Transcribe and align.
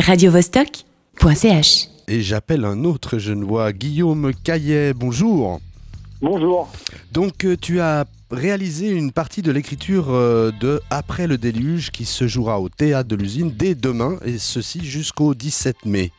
radiovostok.ch. 0.00 1.88
Et 2.08 2.20
j'appelle 2.20 2.64
un 2.64 2.84
autre 2.84 3.18
genevois, 3.18 3.72
Guillaume 3.72 4.32
Caillet. 4.44 4.92
Bonjour. 4.92 5.60
Bonjour. 6.20 6.70
Donc 7.12 7.44
euh, 7.44 7.56
tu 7.56 7.80
as 7.80 8.04
réalisé 8.30 8.88
une 8.90 9.12
partie 9.12 9.42
de 9.42 9.52
l'écriture 9.52 10.06
euh, 10.10 10.50
de 10.60 10.80
Après 10.90 11.26
le 11.26 11.38
déluge 11.38 11.90
qui 11.90 12.04
se 12.04 12.26
jouera 12.26 12.60
au 12.60 12.68
théâtre 12.68 13.08
de 13.08 13.16
l'usine 13.16 13.52
dès 13.56 13.74
demain 13.74 14.18
et 14.24 14.38
ceci 14.38 14.84
jusqu'au 14.84 15.34
17 15.34 15.86
mai. 15.86 16.10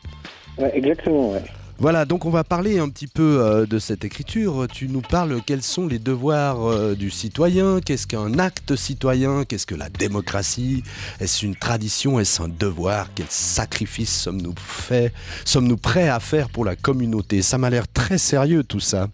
Ouais, 0.58 0.72
exactement, 0.74 1.32
ouais. 1.32 1.44
Voilà, 1.78 2.06
donc 2.06 2.24
on 2.24 2.30
va 2.30 2.42
parler 2.42 2.78
un 2.78 2.88
petit 2.88 3.06
peu 3.06 3.38
euh, 3.40 3.66
de 3.66 3.78
cette 3.78 4.02
écriture. 4.04 4.66
Tu 4.72 4.88
nous 4.88 5.02
parles 5.02 5.40
quels 5.44 5.62
sont 5.62 5.86
les 5.86 5.98
devoirs 5.98 6.64
euh, 6.64 6.94
du 6.94 7.10
citoyen, 7.10 7.80
qu'est-ce 7.84 8.06
qu'un 8.06 8.38
acte 8.38 8.74
citoyen, 8.76 9.44
qu'est-ce 9.44 9.66
que 9.66 9.74
la 9.74 9.90
démocratie, 9.90 10.82
est-ce 11.20 11.44
une 11.44 11.54
tradition, 11.54 12.18
est-ce 12.18 12.40
un 12.40 12.48
devoir, 12.48 13.08
quel 13.14 13.26
sacrifice 13.28 14.22
sommes-nous 14.22 14.54
fait, 14.56 15.12
sommes-nous 15.44 15.76
prêts 15.76 16.08
à 16.08 16.18
faire 16.18 16.48
pour 16.48 16.64
la 16.64 16.76
communauté? 16.76 17.42
Ça 17.42 17.58
m'a 17.58 17.68
l'air 17.68 17.86
très 17.86 18.16
sérieux 18.16 18.64
tout 18.64 18.80
ça. 18.80 19.08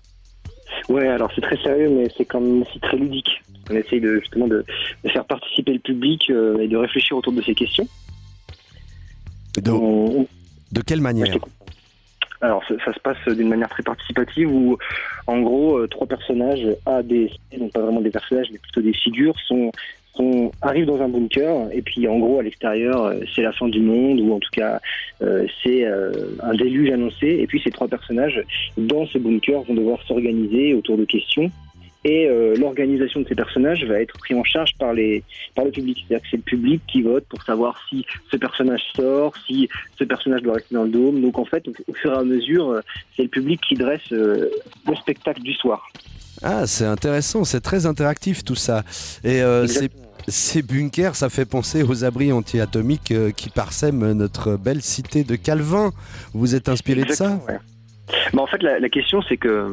Ouais, 0.89 1.09
alors 1.09 1.31
c'est 1.34 1.41
très 1.41 1.61
sérieux, 1.62 1.91
mais 1.91 2.09
c'est 2.17 2.25
quand 2.25 2.41
même 2.41 2.62
aussi 2.62 2.79
très 2.79 2.97
ludique. 2.97 3.42
On 3.70 3.75
essaye 3.75 4.01
de, 4.01 4.20
justement 4.20 4.47
de, 4.47 4.65
de 5.05 5.09
faire 5.11 5.25
participer 5.25 5.73
le 5.73 5.79
public 5.81 6.31
euh, 6.31 6.59
et 6.61 6.69
de 6.69 6.77
réfléchir 6.77 7.17
autour 7.17 7.33
de 7.33 7.42
ces 7.42 7.55
questions. 7.56 7.89
De, 9.61 9.70
On- 9.73 10.29
de 10.70 10.81
quelle 10.81 11.01
manière? 11.01 11.37
Alors 12.42 12.64
ça, 12.66 12.92
se 12.92 12.98
passe 12.98 13.37
d'une 13.37 13.48
manière 13.48 13.69
très 13.69 13.84
participative 13.84 14.52
où 14.52 14.77
en 15.28 15.41
gros 15.41 15.78
euh, 15.78 15.87
trois 15.87 16.09
personnages 16.09 16.66
A, 16.87 17.00
C, 17.02 17.30
donc 17.56 17.73
pas 17.73 17.80
vraiment 17.80 18.00
des 18.00 18.10
personnages 18.10 18.48
mais 18.50 18.59
plutôt 18.59 18.80
des 18.80 18.92
figures 18.92 19.38
sont, 19.46 19.70
sont 20.16 20.50
arrivent 20.60 20.86
dans 20.86 21.00
un 21.00 21.09
bunker 21.09 21.69
et 21.73 21.83
puis 21.83 22.09
en 22.09 22.19
gros 22.19 22.41
à 22.41 22.42
l'extérieur 22.42 23.05
euh, 23.05 23.20
c'est 23.33 23.42
la 23.42 23.52
fin 23.52 23.69
du 23.69 23.80
monde 23.80 24.19
ou 24.19 24.34
en 24.34 24.41
tout 24.41 24.50
cas 24.50 24.80
euh, 25.23 25.47
c'est 25.62 25.86
un 25.86 26.55
déluge 26.55 26.91
annoncé 26.91 27.28
et 27.28 27.47
puis 27.47 27.60
ces 27.62 27.70
trois 27.70 27.86
personnages 27.86 28.42
dans 28.77 29.06
ce 29.06 29.19
bunker 29.19 29.62
vont 29.62 29.74
devoir 29.74 30.02
s'organiser 30.02 30.74
autour 30.74 30.98
de 30.98 31.05
questions 31.05 31.48
et 32.05 32.27
euh, 32.27 32.55
l'organisation 32.56 33.20
de 33.20 33.28
ces 33.28 33.34
personnages 33.34 33.84
va 33.84 34.00
être 34.00 34.19
prise 34.19 34.36
en 34.36 34.45
charge 34.45 34.72
par 34.78 34.92
les 34.92 35.22
par 35.55 35.64
le 35.64 35.70
public. 35.70 35.98
C'est-à-dire 35.98 36.22
que 36.22 36.28
c'est 36.31 36.36
le 36.36 36.42
public 36.42 36.83
qui 36.86 37.03
vote 37.03 37.25
pour 37.28 37.42
savoir 37.42 37.81
si 37.89 38.05
ce 38.31 38.36
personnage 38.36 38.83
sort, 38.95 39.34
si 39.47 39.69
ce 39.98 40.05
personnage 40.05 40.42
doit 40.42 40.55
rester 40.55 40.75
dans 40.75 40.84
le 40.84 40.91
dôme. 40.91 41.20
Donc 41.20 41.39
en 41.39 41.45
fait, 41.45 41.67
au, 41.69 41.95
fur 41.95 42.12
et 42.12 42.17
à 42.17 42.25
mesure, 42.25 42.70
euh, 42.70 42.80
c'est 43.17 43.23
le 43.23 43.28
public 43.28 43.61
qui 43.67 43.75
dresse 43.75 44.00
euh, 44.12 44.50
le 44.86 44.97
spectacle 44.97 45.42
du 45.42 45.55
soir. 45.55 45.89
Ah, 46.42 46.67
c'est 46.67 46.86
intéressant, 46.86 47.45
c'est 47.45 47.61
très 47.61 47.86
interactif 47.86 48.45
tout 48.45 48.56
ça. 48.56 48.83
Et 49.23 49.42
euh, 49.42 49.67
ces, 49.67 49.84
Exactement. 49.84 50.12
ces 50.28 50.62
bunkers, 50.62 51.14
ça 51.14 51.28
fait 51.28 51.45
penser 51.45 51.83
aux 51.83 52.05
abris 52.05 52.33
anti-atomiques 52.33 53.12
euh, 53.12 53.30
qui 53.30 53.48
parsèment 53.48 54.12
notre 54.12 54.56
belle 54.56 54.83
cité 54.83 55.23
de 55.23 55.36
Calvin. 55.36 55.92
Vous 56.34 56.55
êtes 56.55 56.69
inspiré 56.69 57.05
de 57.05 57.12
ça? 57.12 57.39
Ouais. 57.48 57.58
Bah, 58.33 58.42
en 58.42 58.47
fait, 58.47 58.62
la, 58.62 58.89
question, 58.89 59.22
c'est 59.22 59.36
que 59.36 59.67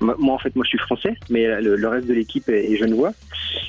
moi, 0.00 0.34
en 0.34 0.38
fait, 0.38 0.54
moi, 0.54 0.64
je 0.64 0.70
suis 0.70 0.78
français, 0.78 1.14
mais 1.28 1.60
le, 1.60 1.88
reste 1.88 2.06
de 2.06 2.14
l'équipe 2.14 2.48
est, 2.48 2.72
est 2.72 2.76
genevois, 2.76 3.12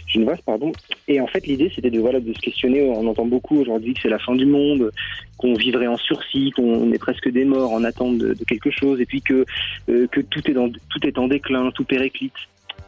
genevoise, 0.08 0.40
pardon. 0.46 0.72
Et 1.08 1.20
en 1.20 1.28
fait, 1.28 1.46
l'idée, 1.48 1.72
c'était 1.74 1.90
de 1.90 2.00
voilà, 2.00 2.20
de 2.20 2.34
se 2.34 2.40
questionner. 2.40 2.82
On 2.82 3.08
entend 3.08 3.26
beaucoup 3.26 3.60
aujourd'hui 3.60 3.94
que 3.94 4.02
c'est 4.02 4.10
la 4.10 4.20
fin 4.20 4.36
du 4.36 4.46
monde, 4.46 4.92
qu'on 5.38 5.54
vivrait 5.54 5.88
en 5.88 5.98
sursis, 5.98 6.52
qu'on 6.52 6.92
est 6.92 7.00
presque 7.00 7.30
des 7.30 7.46
morts 7.46 7.72
en 7.72 7.84
attente 7.84 8.18
de, 8.18 8.36
quelque 8.46 8.72
chose, 8.72 9.02
et 9.02 9.06
puis 9.06 9.22
que 9.22 9.46
euh, 9.90 10.08
que 10.08 10.22
tout 10.22 10.50
est 10.50 10.54
dans 10.54 10.70
tout 10.70 11.06
est 11.06 11.18
en 11.18 11.28
déclin, 11.28 11.72
tout 11.72 11.84
périclite. 11.84 12.34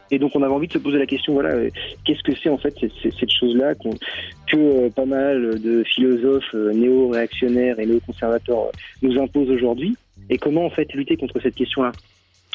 Et 0.10 0.20
donc, 0.20 0.32
on 0.36 0.42
avait 0.42 0.54
envie 0.54 0.68
de 0.68 0.73
se 0.73 0.78
poser 0.78 1.00
la 1.00 1.06
question, 1.06 1.34
voilà, 1.34 1.50
euh, 1.50 1.70
qu'est-ce 2.06 2.23
que 2.23 2.32
c'est 2.42 2.50
en 2.50 2.58
fait 2.58 2.73
cette, 2.80 3.32
chose-là 3.32 3.76
que 3.76 4.56
euh, 4.56 4.90
pas 4.90 5.06
mal 5.06 5.60
de 5.60 5.84
philosophes 5.84 6.54
néo-réactionnaires 6.54 7.78
et 7.80 7.86
néo-conservateurs 7.86 8.72
nous 9.02 9.20
imposent 9.20 9.50
aujourd'hui 9.50 9.98
et 10.30 10.38
comment 10.38 10.66
en 10.66 10.70
fait 10.70 10.92
lutter 10.94 11.17
contre 11.17 11.39
cette 11.42 11.56
question-là? 11.56 11.92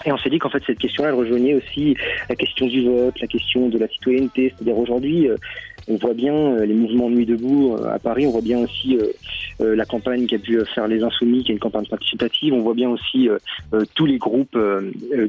Et 0.04 0.12
on 0.12 0.18
s'est 0.18 0.30
dit 0.30 0.38
qu'en 0.38 0.50
fait 0.50 0.62
cette 0.66 0.78
question-là 0.78 1.12
rejoignait 1.12 1.54
aussi 1.54 1.96
la 2.28 2.34
question 2.34 2.66
du 2.66 2.84
vote, 2.84 3.20
la 3.20 3.26
question 3.26 3.68
de 3.68 3.78
la 3.78 3.88
citoyenneté, 3.88 4.52
c'est-à-dire 4.54 4.76
aujourd'hui 4.76 5.28
euh, 5.28 5.36
on 5.88 5.96
voit 5.96 6.14
bien 6.14 6.34
euh, 6.34 6.64
les 6.64 6.74
mouvements 6.74 7.10
de 7.10 7.16
nuit 7.16 7.26
debout 7.26 7.76
euh, 7.76 7.94
à 7.94 7.98
Paris, 7.98 8.26
on 8.26 8.30
voit 8.30 8.40
bien 8.40 8.58
aussi 8.58 8.98
euh, 9.60 9.76
la 9.76 9.84
campagne 9.84 10.26
qui 10.26 10.34
a 10.34 10.38
pu 10.38 10.58
faire 10.74 10.88
les 10.88 11.02
Insoumis, 11.02 11.44
qui 11.44 11.52
est 11.52 11.54
une 11.54 11.60
campagne 11.60 11.86
participative, 11.86 12.54
on 12.54 12.62
voit 12.62 12.74
bien 12.74 12.90
aussi 12.90 13.28
tous 13.94 14.06
les 14.06 14.18
groupes 14.18 14.58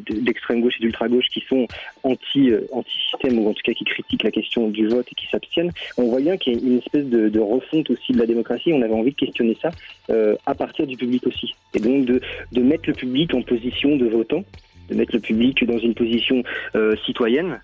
d'extrême 0.10 0.62
gauche 0.62 0.76
et 0.80 0.82
d'ultra 0.82 1.08
gauche 1.08 1.28
qui 1.32 1.44
sont 1.48 1.68
anti 2.04 2.52
anti-système 2.72 3.40
ou 3.40 3.50
en 3.50 3.54
tout 3.54 3.62
cas 3.64 3.74
qui 3.74 3.84
critiquent 3.84 4.24
la 4.24 4.32
question 4.32 4.70
du 4.70 4.88
vote 4.88 5.06
et 5.12 5.16
qui 5.16 5.28
s'abstiennent. 5.28 5.72
On 5.98 6.08
voit 6.08 6.20
bien 6.20 6.38
qu'il 6.38 6.54
y 6.54 6.56
a 6.56 6.60
une 6.60 6.78
espèce 6.80 7.06
de, 7.06 7.30
de 7.30 7.40
refonte 7.40 7.92
aussi 7.92 8.14
de 8.14 8.18
la 8.18 8.26
démocratie. 8.26 8.74
On 8.74 8.82
avait 8.82 8.94
envie 8.94 9.12
de 9.12 9.16
questionner 9.16 9.56
ça 9.62 9.70
à 10.46 10.56
partir 10.56 10.88
du 10.88 10.98
public 10.98 11.28
aussi, 11.28 11.54
et 11.76 11.80
donc 11.80 12.06
de 12.06 12.20
de 12.52 12.62
mettre 12.62 12.86
le 12.88 12.94
public 12.94 13.34
en 13.34 13.42
position 13.42 13.96
de 13.96 14.06
votant, 14.06 14.44
de 14.90 14.96
mettre 14.96 15.14
le 15.14 15.20
public 15.20 15.66
dans 15.66 15.78
une 15.78 15.94
position 15.94 16.44
euh, 16.76 16.96
citoyenne 17.06 17.60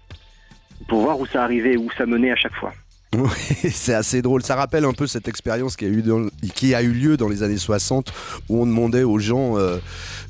pour 0.87 1.01
voir 1.01 1.19
où 1.19 1.25
ça 1.25 1.43
arrivait, 1.43 1.77
où 1.77 1.89
ça 1.97 2.05
menait 2.05 2.31
à 2.31 2.35
chaque 2.35 2.55
fois. 2.55 2.73
Oui, 3.15 3.27
c'est 3.71 3.93
assez 3.95 4.21
drôle. 4.21 4.43
Ça 4.43 4.55
rappelle 4.55 4.85
un 4.85 4.93
peu 4.93 5.07
cette 5.07 5.27
expérience 5.27 5.75
qui 5.75 5.85
a 5.85 5.87
eu, 5.87 6.01
dans- 6.03 6.27
qui 6.55 6.75
a 6.75 6.81
eu 6.83 6.91
lieu 6.91 7.17
dans 7.17 7.27
les 7.27 7.41
années 7.43 7.57
60 7.57 8.13
où 8.49 8.61
on 8.61 8.65
demandait 8.67 9.03
aux 9.03 9.17
gens 9.19 9.57
euh, 9.57 9.77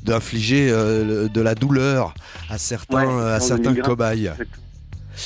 d'infliger 0.02 0.70
euh, 0.70 1.28
de 1.28 1.40
la 1.42 1.54
douleur 1.54 2.14
à 2.48 2.56
certains, 2.58 3.06
Ouais, 3.06 3.22
euh, 3.22 3.36
à 3.36 3.40
certains 3.40 3.74
cobayes. 3.74 4.32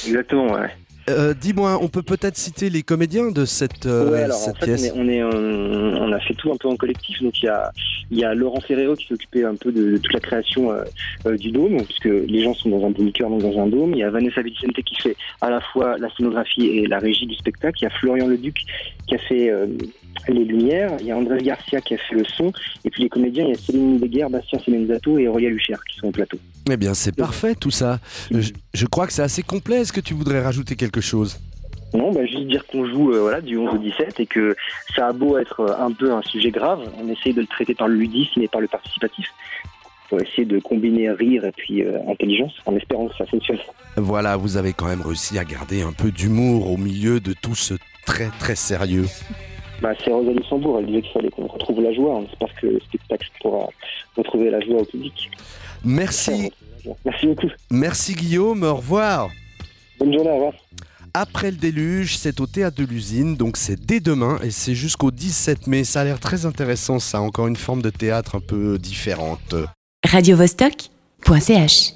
Exactement, 0.06 0.52
ouais. 0.54 0.70
Euh, 1.09 1.34
Dis-moi, 1.34 1.78
on 1.82 1.88
peut 1.88 2.03
peut-être 2.03 2.37
citer 2.37 2.70
les 2.70 2.82
comédiens 2.82 3.31
de 3.31 3.44
cette, 3.44 3.87
euh, 3.87 4.10
ouais, 4.10 4.22
alors 4.22 4.37
en 4.37 4.41
cette 4.41 4.59
fait, 4.59 4.66
pièce 4.66 4.92
on, 4.94 5.06
est, 5.09 5.22
on, 5.22 5.31
est, 5.31 5.34
euh, 5.34 5.98
on 6.00 6.12
a 6.12 6.20
fait 6.20 6.34
tout 6.34 6.50
un 6.50 6.56
peu 6.56 6.69
en 6.69 6.76
collectif. 6.76 7.20
Donc 7.22 7.42
il 7.42 7.47
y 7.47 7.48
a, 7.48 7.70
il 8.10 8.19
y 8.19 8.25
a 8.25 8.34
Laurent 8.34 8.60
Ferrero 8.60 8.94
qui 8.94 9.06
s'occupait 9.06 9.44
un 9.44 9.54
peu 9.54 9.70
de, 9.70 9.93
de 9.93 9.97
toute 9.98 10.12
la 10.12 10.20
création 10.20 10.70
euh, 10.70 10.84
euh, 11.26 11.37
du 11.37 11.50
dôme, 11.50 11.82
puisque 11.84 12.04
les 12.04 12.43
gens 12.43 12.54
sont 12.54 12.70
dans 12.70 12.87
un 12.87 12.91
bunker, 12.91 13.28
donc 13.28 13.43
dans 13.43 13.60
un 13.60 13.66
dôme. 13.66 13.93
Il 13.93 13.98
y 13.98 14.03
a 14.03 14.10
Vanessa 14.10 14.41
Vicente 14.43 14.82
qui 14.82 14.94
fait 14.97 15.16
à 15.41 15.50
la 15.50 15.60
fois 15.60 15.98
la 15.98 16.09
scénographie 16.16 16.66
et 16.66 16.87
la 16.87 16.98
régie 16.98 17.26
du 17.26 17.34
spectacle. 17.34 17.78
Il 17.81 17.84
y 17.84 17.87
a 17.88 17.91
Florian 17.91 18.26
Leduc 18.26 18.56
qui 19.06 19.14
a 19.14 19.19
fait 19.19 19.53
les 20.28 20.44
lumières. 20.44 20.93
Il 21.00 21.06
y 21.06 21.10
a 21.12 21.16
André 21.16 21.38
Garcia 21.38 21.81
qui 21.81 21.94
a 21.94 21.98
fait 21.98 22.14
le 22.14 22.25
son. 22.25 22.53
Et 22.84 22.91
puis 22.91 23.03
les 23.03 23.09
comédiens, 23.09 23.44
il 23.44 23.50
y 23.50 23.53
a 23.53 23.59
Céline 23.59 23.98
Deguerre, 23.98 24.31
Bastien 24.31 24.59
Semenzato 24.59 25.19
et 25.19 25.28
Aurélien 25.28 25.50
Lucher 25.50 25.75
qui 25.91 25.98
sont 25.98 26.09
au 26.09 26.12
plateau. 26.12 26.38
Eh 26.70 26.76
bien, 26.78 26.94
c'est 26.94 27.14
parfait 27.14 27.54
tout 27.54 27.70
ça. 27.70 28.00
Je, 28.31 28.50
je 28.72 28.87
crois 28.87 29.06
que 29.06 29.12
c'est 29.12 29.22
assez 29.22 29.43
complet. 29.43 29.82
Est-ce 29.82 29.93
que 29.93 30.00
tu 30.00 30.14
voudrais 30.14 30.41
rajouter 30.41 30.76
quelque 30.76 30.94
chose 31.00 31.38
Non, 31.93 32.12
bah, 32.12 32.25
juste 32.27 32.47
dire 32.47 32.66
qu'on 32.66 32.87
joue 32.87 33.12
euh, 33.12 33.21
voilà, 33.21 33.41
du 33.41 33.56
11 33.56 33.75
au 33.75 33.78
17 33.78 34.21
et 34.21 34.27
que 34.27 34.56
ça 34.94 35.09
a 35.09 35.12
beau 35.12 35.38
être 35.38 35.60
euh, 35.60 35.77
un 35.78 35.93
peu 35.93 36.12
un 36.12 36.22
sujet 36.22 36.50
grave, 36.50 36.81
on 37.00 37.09
essaye 37.09 37.32
de 37.32 37.41
le 37.41 37.47
traiter 37.47 37.75
par 37.75 37.88
le 37.88 37.94
ludisme 37.94 38.43
et 38.43 38.49
par 38.49 38.60
le 38.60 38.69
participatif 38.69 39.28
pour 40.09 40.21
essayer 40.21 40.44
de 40.44 40.59
combiner 40.59 41.10
rire 41.10 41.44
et 41.44 41.53
puis 41.53 41.82
euh, 41.82 41.99
intelligence 42.09 42.53
en 42.66 42.77
espérant 42.77 43.09
que 43.09 43.16
ça 43.16 43.27
fonctionne. 43.27 43.59
Voilà, 43.97 44.37
vous 44.37 44.56
avez 44.56 44.72
quand 44.72 44.87
même 44.87 45.03
réussi 45.03 45.38
à 45.38 45.44
garder 45.44 45.82
un 45.82 45.93
peu 45.93 46.10
d'humour 46.10 46.71
au 46.71 46.77
milieu 46.77 47.21
de 47.21 47.32
tout 47.32 47.55
ce 47.55 47.75
très 48.05 48.28
très 48.38 48.55
sérieux. 48.55 49.06
Bah, 49.81 49.91
c'est 50.03 50.12
Rosa 50.12 50.31
Luxembourg, 50.32 50.78
elle 50.78 50.87
disait 50.87 51.03
qu'il 51.03 51.12
fallait 51.12 51.31
qu'on 51.31 51.47
retrouve 51.47 51.82
la 51.82 51.93
joie. 51.93 52.16
On 52.16 52.25
espère 52.25 52.55
que 52.61 52.66
le 52.66 52.81
spectacle 52.81 53.28
pourra 53.41 53.69
retrouver 54.16 54.50
la 54.50 54.61
joie 54.61 54.81
au 54.81 54.84
public. 54.84 55.31
Merci, 55.84 56.53
Merci 57.05 57.26
beaucoup. 57.26 57.49
merci 57.71 58.15
Guillaume, 58.15 58.62
au 58.62 58.76
revoir. 58.76 59.31
Bonne 59.99 60.12
journée, 60.12 60.31
au 60.31 60.34
revoir. 60.34 60.53
Après 61.16 61.53
le 61.53 61.56
déluge, 61.56 62.16
c'est 62.19 62.41
au 62.41 62.47
théâtre 62.47 62.77
de 62.77 62.84
l'usine, 62.84 63.37
donc 63.37 63.56
c'est 63.56 63.81
dès 63.81 64.00
demain 64.00 64.38
et 64.43 64.50
c'est 64.50 64.75
jusqu'au 64.75 65.12
17 65.12 65.69
mai. 65.69 65.84
Ça 65.84 66.00
a 66.00 66.05
l'air 66.05 66.19
très 66.19 66.44
intéressant, 66.44 66.99
ça, 66.99 67.21
encore 67.21 67.47
une 67.47 67.55
forme 67.55 67.82
de 67.82 67.91
théâtre 67.91 68.34
un 68.34 68.41
peu 68.41 68.78
différente. 68.78 69.55
radiovostok.ch. 70.05 71.93